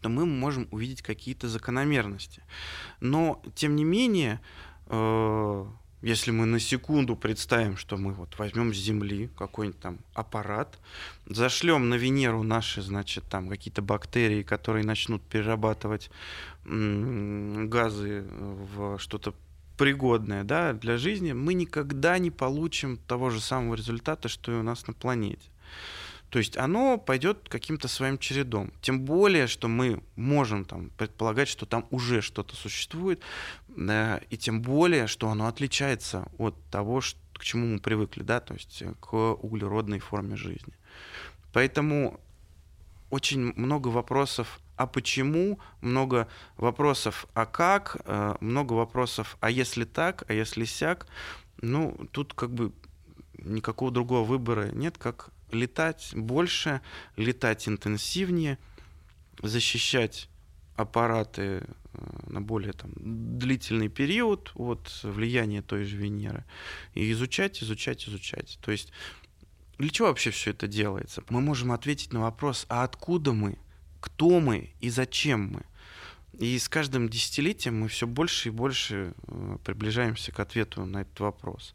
[0.00, 2.42] то мы можем увидеть какие-то закономерности.
[3.00, 4.40] Но, тем не менее,
[6.00, 10.78] если мы на секунду представим, что мы вот возьмем с Земли какой-нибудь там аппарат,
[11.26, 16.10] зашлем на Венеру наши, значит, там какие-то бактерии, которые начнут перерабатывать
[16.64, 19.34] газы в что-то
[19.76, 24.62] пригодное да, для жизни, мы никогда не получим того же самого результата, что и у
[24.62, 25.48] нас на планете.
[26.30, 28.70] То есть оно пойдет каким-то своим чередом.
[28.82, 33.22] Тем более, что мы можем там, предполагать, что там уже что-то существует,
[33.68, 38.40] да, и тем более, что оно отличается от того, что, к чему мы привыкли, да,
[38.40, 40.74] то есть к углеродной форме жизни.
[41.52, 42.20] Поэтому
[43.10, 50.24] очень много вопросов а почему, много вопросов а как, э, много вопросов а если так,
[50.28, 51.06] а если сяк.
[51.60, 52.72] Ну, тут как бы
[53.38, 56.80] никакого другого выбора нет, как летать больше,
[57.16, 58.58] летать интенсивнее,
[59.42, 60.28] защищать
[60.76, 61.62] аппараты э,
[62.26, 66.44] на более там, длительный период от влияния той же Венеры.
[66.94, 68.58] И изучать, изучать, изучать.
[68.62, 68.92] То есть
[69.78, 71.22] для чего вообще все это делается?
[71.28, 73.58] Мы можем ответить на вопрос, а откуда мы,
[74.00, 75.62] кто мы и зачем мы?
[76.38, 81.18] И с каждым десятилетием мы все больше и больше э, приближаемся к ответу на этот
[81.18, 81.74] вопрос.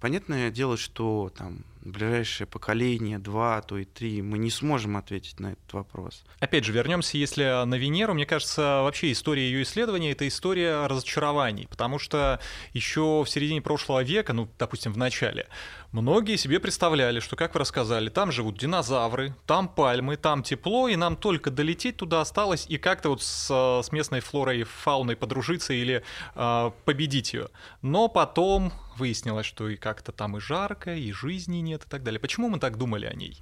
[0.00, 5.40] Понятное дело, что там ближайшее поколение, два, а то и три, мы не сможем ответить
[5.40, 6.24] на этот вопрос.
[6.40, 11.66] Опять же, вернемся, если на Венеру, мне кажется, вообще история ее исследования— это история разочарований,
[11.68, 12.40] потому что
[12.72, 15.46] еще в середине прошлого века, ну, допустим, в начале,
[15.92, 20.96] многие себе представляли, что, как вы рассказали, там живут динозавры, там пальмы, там тепло, и
[20.96, 23.48] нам только долететь туда осталось и как-то вот с,
[23.82, 26.02] с местной флорой и фауной подружиться или
[26.34, 27.48] э, победить ее.
[27.82, 32.20] Но потом выяснилось, что и как-то там и жарко, и жизни нет и так далее.
[32.20, 33.40] Почему мы так думали о ней?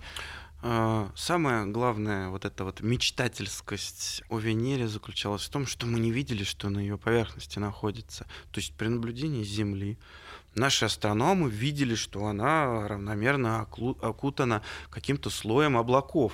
[0.62, 6.11] А, самое главное, вот эта вот мечтательскость о Венере заключалась в том, что мы не
[6.11, 8.25] видели, что на ее поверхности находится.
[8.53, 9.99] То есть при наблюдении Земли
[10.55, 16.33] наши астрономы видели, что она равномерно окутана каким-то слоем облаков.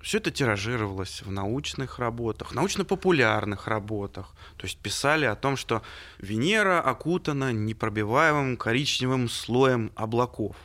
[0.00, 4.34] Все это тиражировалось в научных работах, научно-популярных работах.
[4.56, 5.82] То есть писали о том, что
[6.18, 10.56] Венера окутана непробиваемым коричневым слоем облаков.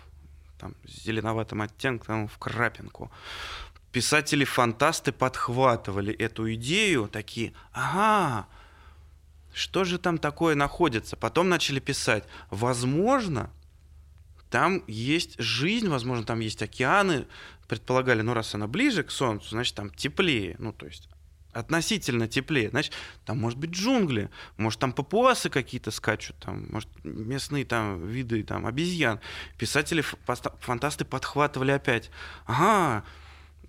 [0.57, 3.11] Там, с зеленоватым оттенком в крапинку.
[3.91, 8.47] Писатели-фантасты подхватывали эту идею, такие, ага,
[9.53, 11.17] что же там такое находится?
[11.17, 13.49] Потом начали писать, возможно,
[14.49, 17.27] там есть жизнь, возможно, там есть океаны,
[17.67, 21.09] предполагали, ну, раз она ближе к Солнцу, значит, там теплее, ну, то есть
[21.55, 22.93] относительно теплее, значит,
[23.25, 28.65] там может быть джунгли, может там папуасы какие-то скачут, там, может местные там виды там
[28.65, 29.21] обезьян.
[29.57, 30.03] Писатели,
[30.59, 32.11] фантасты подхватывали опять,
[32.45, 33.05] ага,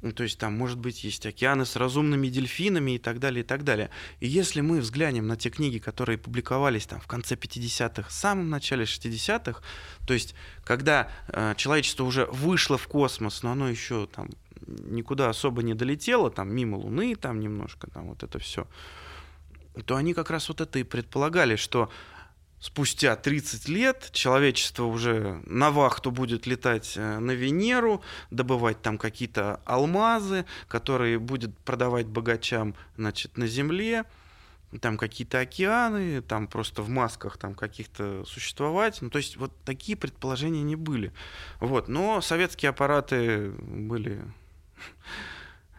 [0.03, 3.47] Ну, то есть там, может быть, есть океаны с разумными дельфинами и так далее, и
[3.47, 3.91] так далее.
[4.21, 8.51] И если мы взглянем на те книги, которые публиковались там в конце 50-х, в самом
[8.51, 9.61] начале 60-х,
[10.07, 14.29] то есть когда э, человечество уже вышло в космос, но оно еще там
[14.67, 18.67] никуда особо не долетело, там мимо Луны, там немножко, там вот это все,
[19.85, 21.91] то они как раз вот это и предполагали, что
[22.61, 29.61] спустя 30 лет человечество уже на вахту будет летать э, на Венеру, добывать там какие-то
[29.65, 34.05] алмазы, которые будет продавать богачам значит, на Земле,
[34.81, 39.01] там какие-то океаны, там просто в масках там каких-то существовать.
[39.01, 41.13] Ну, то есть вот такие предположения не были.
[41.61, 41.89] Вот.
[41.89, 44.23] Но советские аппараты были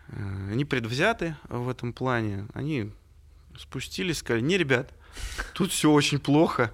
[0.10, 2.48] э, не предвзяты в этом плане.
[2.54, 2.92] Они
[3.58, 4.94] спустились, сказали, не, ребят,
[5.54, 6.72] Тут все очень плохо.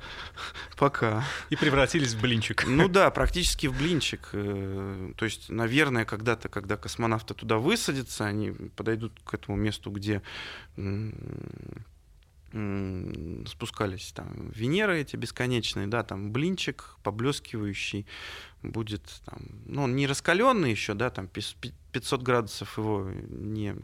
[0.78, 1.24] Пока.
[1.50, 2.66] И превратились в блинчик.
[2.68, 4.30] Ну да, практически в блинчик.
[4.34, 10.22] Э, то есть, наверное, когда-то, когда космонавты туда высадятся, они подойдут к этому месту, где
[13.48, 18.06] спускались там Венеры эти бесконечные, да, там блинчик поблескивающий
[18.62, 23.76] будет там, ну он не раскаленный еще, да, там 500 градусов его не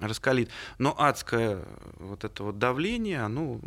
[0.00, 1.64] раскалит, но адское
[1.98, 3.60] вот это вот давление, оно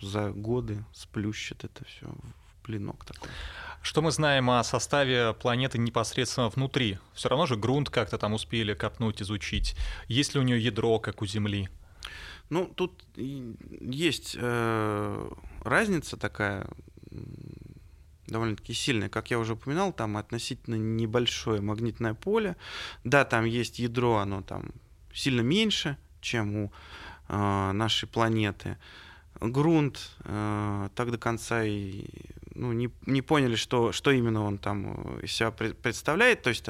[0.00, 3.30] за годы сплющит это все в плинок такой.
[3.82, 6.98] Что мы знаем о составе планеты непосредственно внутри?
[7.14, 9.76] Все равно же грунт как-то там успели копнуть, изучить.
[10.08, 11.68] Есть ли у нее ядро, как у Земли?
[12.50, 15.30] Ну, тут есть э,
[15.62, 16.66] разница такая
[18.26, 19.08] довольно-таки сильная.
[19.08, 22.56] Как я уже упоминал, там относительно небольшое магнитное поле.
[23.04, 24.72] Да, там есть ядро, оно там
[25.16, 26.72] сильно меньше, чем у
[27.28, 28.76] э, нашей планеты
[29.40, 32.06] грунт э, так до конца и
[32.54, 36.42] ну, не, не поняли, что, что именно он там из себя представляет.
[36.42, 36.68] То есть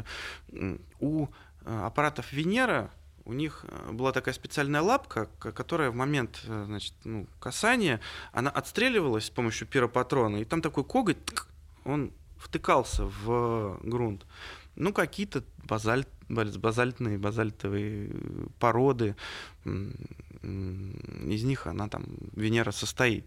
[1.00, 2.90] у э, аппаратов Венера
[3.24, 8.00] у них э, была такая специальная лапка, которая в момент э, значит, ну, касания,
[8.32, 11.18] она отстреливалась с помощью пиропатрона, и там такой коготь,
[11.85, 14.26] он втыкался в грунт.
[14.77, 18.11] Ну, какие-то базальт, базальтные, базальтовые
[18.59, 19.17] породы,
[19.65, 23.27] из них она там, Венера состоит.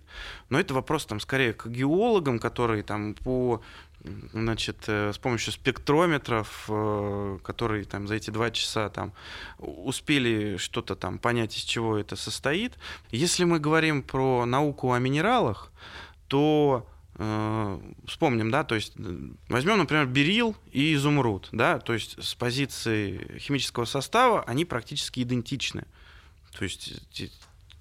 [0.50, 3.62] Но это вопрос там скорее к геологам, которые там по
[4.34, 9.14] значит, э, с помощью спектрометров, э, которые там за эти два часа там
[9.58, 12.78] успели что-то там понять, из чего это состоит.
[13.12, 15.72] Если мы говорим про науку о минералах,
[16.28, 16.99] то э,
[18.08, 18.93] вспомним, да, то есть
[19.49, 25.84] возьмем, например, берил и изумруд, да, то есть с позиции химического состава они практически идентичны.
[26.58, 26.93] То есть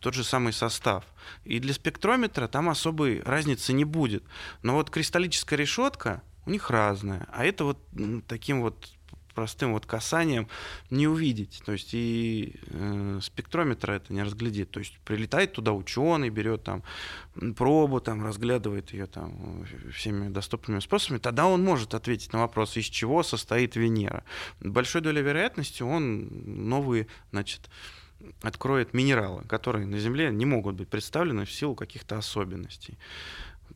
[0.01, 1.05] тот же самый состав.
[1.45, 4.25] И для спектрометра там особой разницы не будет.
[4.63, 7.27] Но вот кристаллическая решетка у них разная.
[7.33, 7.79] А это вот
[8.27, 8.91] таким вот
[9.39, 10.49] простым вот касанием
[10.91, 11.63] не увидеть.
[11.65, 14.73] То есть и э, спектрометра это не разглядит.
[14.73, 16.83] То есть прилетает туда ученый, берет там
[17.57, 22.87] пробу, там разглядывает ее там всеми доступными способами, тогда он может ответить на вопрос, из
[22.87, 24.25] чего состоит Венера.
[24.59, 26.29] Большой долей вероятности он
[26.69, 27.71] новые, значит,
[28.43, 32.99] откроет минералы, которые на Земле не могут быть представлены в силу каких-то особенностей.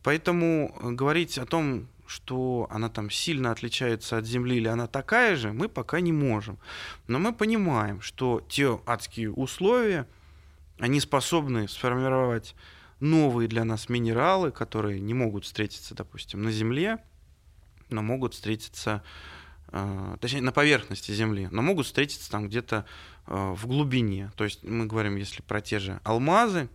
[0.02, 5.52] Поэтому говорить о том, что она там сильно отличается от Земли или она такая же,
[5.52, 6.58] мы пока не можем.
[7.08, 10.06] Но мы понимаем, что те адские условия,
[10.78, 12.54] они способны сформировать
[13.00, 16.98] новые для нас минералы, которые не могут встретиться, допустим, на Земле,
[17.90, 19.02] но могут встретиться,
[19.68, 22.84] э, точнее, на поверхности Земли, но могут встретиться там где-то
[23.26, 24.32] Э, в глубине.
[24.36, 26.68] То есть мы говорим, если про те же алмазы,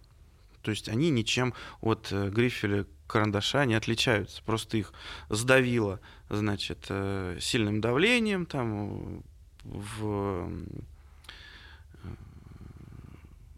[0.62, 4.44] то есть они ничем от э, грифеля карандаша не отличаются.
[4.44, 4.94] Просто их
[5.30, 9.24] сдавило, значит, э, сильным давлением там
[9.64, 10.50] в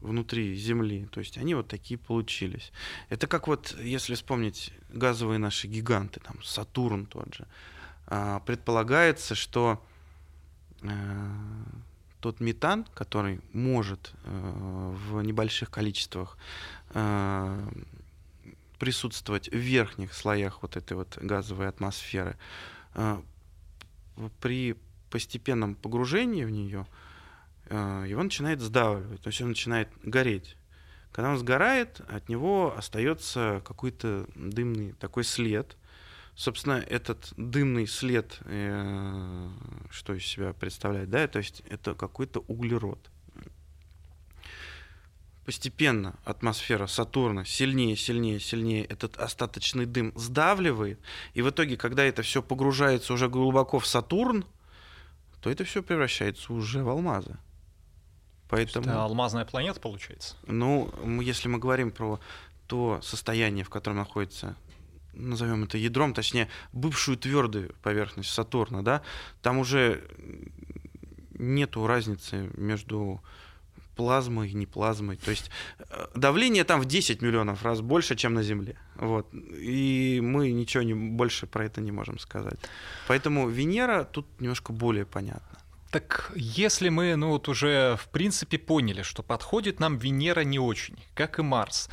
[0.02, 1.08] внутри Земли.
[1.12, 2.72] То есть они вот такие получились.
[3.10, 7.48] Это как вот, если вспомнить газовые наши гиганты, там Сатурн тот же,
[8.08, 9.84] а, предполагается, что
[12.22, 16.79] тот метан, который может э, в небольших количествах э,
[18.80, 22.38] присутствовать в верхних слоях вот этой вот газовой атмосферы,
[22.96, 23.22] э,
[24.40, 24.76] при
[25.10, 26.88] постепенном погружении в нее
[27.66, 30.56] э, его начинает сдавливать, то есть он начинает гореть.
[31.12, 35.76] Когда он сгорает, от него остается какой-то дымный такой след,
[36.36, 39.50] собственно, этот дымный след, э,
[39.92, 43.10] что из себя представляет, да, то есть это какой-то углерод.
[45.50, 51.00] Постепенно атмосфера Сатурна сильнее, сильнее, сильнее этот остаточный дым сдавливает,
[51.34, 54.46] и в итоге, когда это все погружается уже глубоко в Сатурн,
[55.42, 57.36] то это все превращается уже в алмазы.
[58.48, 60.36] Поэтому, это алмазная планета получается?
[60.46, 62.20] Ну, если мы говорим про
[62.68, 64.56] то состояние, в котором находится
[65.14, 69.02] назовем это ядром, точнее, бывшую твердую поверхность Сатурна, да,
[69.42, 70.04] там уже
[71.40, 73.24] нету разницы между
[74.00, 75.18] плазмой не плазмой.
[75.18, 78.76] То есть э, давление там в 10 миллионов раз больше, чем на Земле.
[78.96, 79.28] Вот.
[79.34, 82.60] И мы ничего не, больше про это не можем сказать.
[83.08, 85.58] Поэтому Венера тут немножко более понятна.
[85.92, 90.96] Так если мы, ну вот уже в принципе поняли, что подходит нам Венера не очень,
[91.14, 91.90] как и Марс,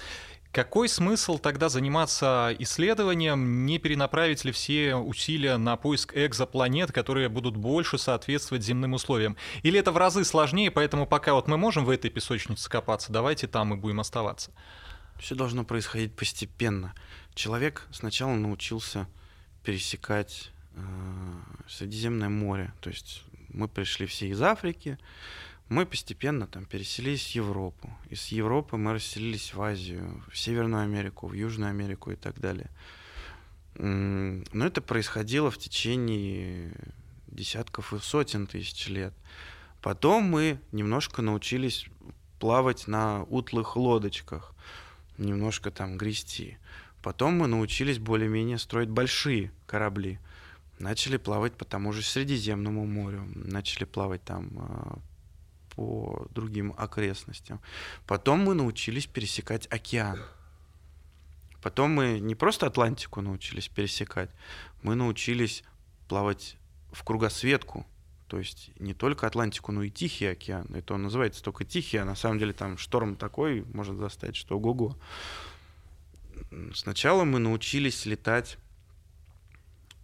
[0.57, 7.59] какой смысл тогда заниматься исследованием, не перенаправить ли все усилия на поиск экзопланет, которые будут
[7.59, 9.37] больше соответствовать земным условиям?
[9.63, 13.49] Или это в разы сложнее, поэтому пока вот мы можем в этой песочнице копаться, давайте
[13.49, 14.51] там и будем оставаться?
[15.19, 16.95] Все должно происходить постепенно.
[17.35, 19.07] Человек сначала научился
[19.63, 20.81] пересекать э,
[21.69, 24.99] Средиземное море, то есть мы пришли все из Африки,
[25.69, 27.91] мы постепенно там переселились в Европу.
[28.09, 32.71] Из Европы мы расселились в Азию, в Северную Америку, в Южную Америку и так далее.
[33.75, 36.73] Но это происходило в течение
[37.27, 39.13] десятков и сотен тысяч лет.
[39.83, 41.87] Потом мы немножко научились
[42.39, 44.55] плавать на утлых лодочках,
[45.19, 46.59] немножко там грести.
[47.03, 50.19] Потом мы научились более-менее строить большие корабли.
[50.79, 54.99] Начали плавать по тому же Средиземному морю, начали плавать там а,
[55.77, 57.61] по другим окрестностям.
[58.07, 60.21] Потом мы научились пересекать океан.
[61.63, 64.31] Потом мы не просто Атлантику научились пересекать,
[64.83, 65.65] мы научились
[66.09, 66.57] плавать
[66.93, 67.87] в кругосветку,
[68.29, 70.67] то есть не только Атлантику, но и Тихий океан.
[70.75, 74.57] Это он называется только Тихий, а на самом деле там шторм такой может заставить, что
[74.57, 74.97] ого-го.
[76.75, 78.59] Сначала мы научились летать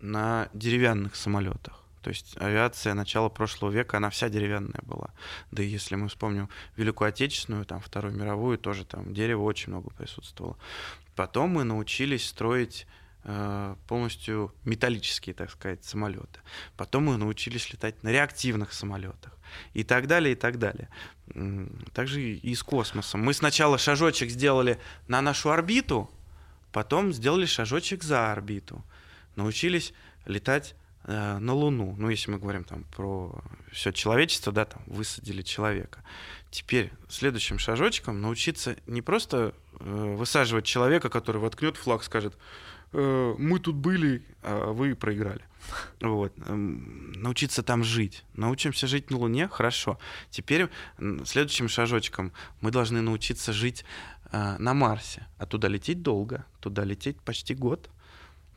[0.00, 1.81] на деревянных самолетах.
[2.02, 5.10] То есть авиация начала прошлого века, она вся деревянная была.
[5.52, 9.90] Да и если мы вспомним Великую Отечественную, там, Вторую мировую, тоже там дерево очень много
[9.90, 10.56] присутствовало.
[11.14, 12.86] Потом мы научились строить
[13.24, 16.40] э, полностью металлические, так сказать, самолеты.
[16.76, 19.36] Потом мы научились летать на реактивных самолетах.
[19.74, 20.88] И так далее, и так далее.
[21.92, 23.22] Также и с космосом.
[23.22, 26.10] Мы сначала шажочек сделали на нашу орбиту,
[26.72, 28.82] потом сделали шажочек за орбиту.
[29.36, 29.92] Научились
[30.24, 30.74] летать
[31.04, 33.42] Э, на Луну, ну если мы говорим там про
[33.72, 36.02] все человечество, да, там высадили человека.
[36.50, 42.36] Теперь следующим шажочком научиться не просто э, высаживать человека, который воткнет флаг, скажет,
[42.92, 45.44] э, мы тут были, а вы проиграли.
[46.00, 46.32] Вот.
[46.46, 48.24] Эм, научиться там жить.
[48.34, 49.98] Научимся жить на Луне, хорошо.
[50.30, 50.68] Теперь
[51.24, 53.84] следующим шажочком мы должны научиться жить
[54.30, 55.26] э, на Марсе.
[55.38, 57.90] А туда лететь долго, туда лететь почти год.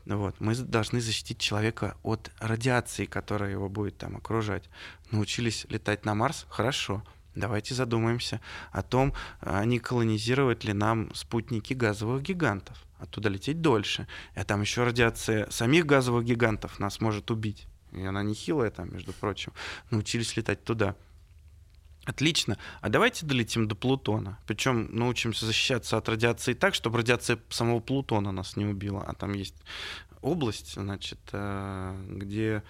[0.05, 0.39] Вот.
[0.39, 4.69] Мы должны защитить человека от радиации, которая его будет там окружать.
[5.11, 6.45] Научились летать на Марс?
[6.49, 7.03] Хорошо.
[7.33, 8.39] Давайте задумаемся
[8.71, 12.77] о том, а не колонизировать ли нам спутники газовых гигантов.
[12.99, 14.07] Оттуда лететь дольше.
[14.35, 17.67] А там еще радиация самих газовых гигантов нас может убить.
[17.91, 19.53] И она нехилая там, между прочим.
[19.89, 20.95] Научились летать туда.
[22.05, 22.57] Отлично.
[22.81, 24.37] А давайте долетим до Плутона.
[24.45, 29.03] Причем научимся защищаться от радиации так, чтобы радиация самого Плутона нас не убила.
[29.05, 29.55] А там есть
[30.21, 32.63] область, значит, э, где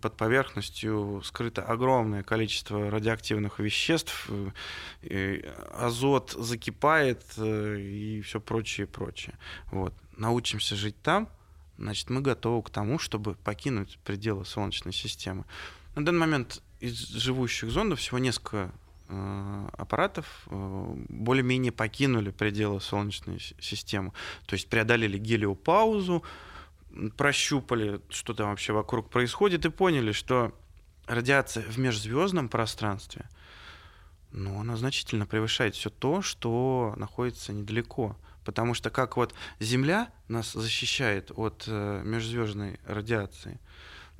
[0.00, 4.28] под поверхностью скрыто огромное количество радиоактивных веществ,
[5.72, 9.38] азот закипает э, и все прочее, прочее.
[9.70, 9.94] Вот.
[10.16, 11.28] Научимся жить там,
[11.78, 15.44] значит, мы готовы к тому, чтобы покинуть пределы Солнечной системы.
[15.94, 18.72] На данный момент из живущих зондов всего несколько
[19.08, 24.12] э, аппаратов э, более-менее покинули пределы Солнечной системы.
[24.46, 26.24] То есть преодолели гелиопаузу,
[27.16, 30.52] прощупали, что там вообще вокруг происходит, и поняли, что
[31.06, 33.28] радиация в межзвездном пространстве,
[34.32, 38.16] ну, она значительно превышает все то, что находится недалеко.
[38.44, 43.60] Потому что как вот Земля нас защищает от э, межзвездной радиации,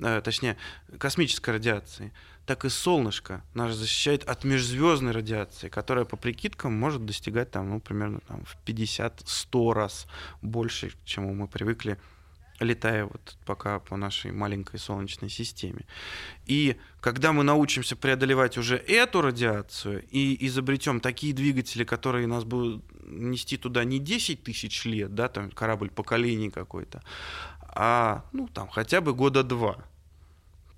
[0.01, 0.57] точнее,
[0.97, 2.11] космической радиации,
[2.45, 7.79] так и солнышко нас защищает от межзвездной радиации, которая по прикидкам может достигать там, ну,
[7.79, 10.07] примерно там, в 50-100 раз
[10.41, 11.97] больше, чему мы привыкли
[12.63, 15.85] летая вот пока по нашей маленькой Солнечной системе.
[16.45, 22.83] И когда мы научимся преодолевать уже эту радиацию и изобретем такие двигатели, которые нас будут
[23.05, 27.01] нести туда не 10 тысяч лет, да, там корабль поколений какой-то,
[27.73, 29.83] а ну там хотя бы года два,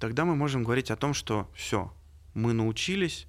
[0.03, 1.89] тогда мы можем говорить о том, что все,
[2.33, 3.25] мы научились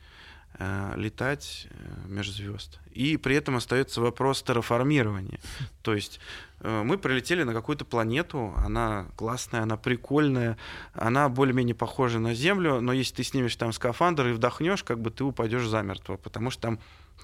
[0.58, 2.80] э, летать э, между звезд.
[2.90, 5.38] И при этом остается вопрос терраформирования.
[5.82, 6.18] То есть
[6.58, 10.58] э, мы прилетели на какую-то планету, она классная, она прикольная,
[10.94, 15.12] она более-менее похожа на Землю, но если ты снимешь там скафандр и вдохнешь, как бы
[15.12, 16.78] ты упадешь замертво, потому что там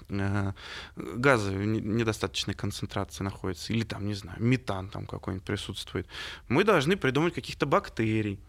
[0.07, 0.53] э,
[0.95, 6.07] газы недостаточной концентрации находятся, или там, не знаю, метан там какой-нибудь присутствует.
[6.47, 8.39] Мы должны придумать каких-то бактерий,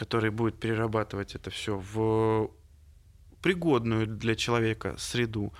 [0.00, 2.50] которые будут перерабатывать это все в
[3.42, 5.52] пригодную для человека среду.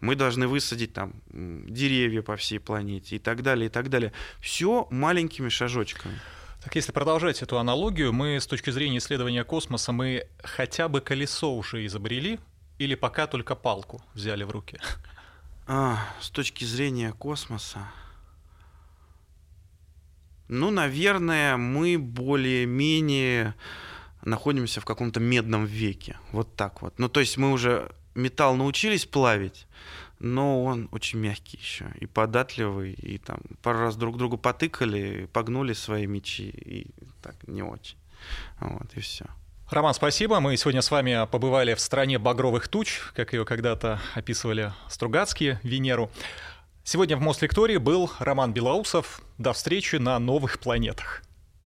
[0.00, 4.12] Мы должны высадить там деревья по всей планете и так далее, и так далее.
[4.40, 6.20] Все маленькими шажочками.
[6.62, 11.54] Так если продолжать эту аналогию, мы с точки зрения исследования космоса, мы хотя бы колесо
[11.54, 12.38] уже изобрели
[12.78, 14.78] или пока только палку взяли в руки?
[15.66, 17.80] А, с точки зрения космоса,
[20.48, 23.54] ну, наверное, мы более-менее
[24.24, 26.18] находимся в каком-то медном веке.
[26.32, 26.98] Вот так вот.
[26.98, 29.66] Ну, то есть мы уже металл научились плавить,
[30.18, 35.72] но он очень мягкий еще и податливый, и там пару раз друг другу потыкали, погнули
[35.72, 36.86] свои мечи, и
[37.22, 37.96] так не очень.
[38.60, 39.26] Вот, и все.
[39.70, 40.40] Роман, спасибо.
[40.40, 46.10] Мы сегодня с вами побывали в стране багровых туч, как ее когда-то описывали Стругацкие, Венеру.
[46.90, 49.20] Сегодня в Мослектории был Роман Белоусов.
[49.36, 51.22] До встречи на новых планетах.